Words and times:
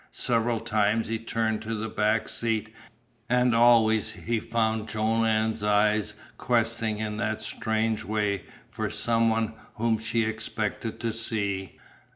Several 0.09 0.59
times 0.59 1.09
he 1.09 1.19
turned 1.19 1.61
to 1.61 1.75
the 1.75 1.87
back 1.87 2.27
seat, 2.27 2.73
and 3.29 3.53
always 3.55 4.13
he 4.13 4.39
found 4.39 4.89
Joanne's 4.89 5.61
eyes 5.61 6.15
questing 6.39 6.97
in 6.97 7.17
that 7.17 7.39
strange 7.39 8.03
way 8.03 8.45
for 8.67 8.87
the 8.87 8.93
some 8.95 9.29
one 9.29 9.53
whom 9.75 9.99
she 9.99 10.23
expected 10.25 10.99
to 11.01 11.13
see. 11.13 11.77